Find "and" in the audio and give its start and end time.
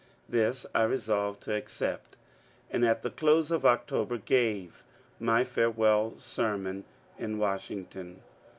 2.71-2.83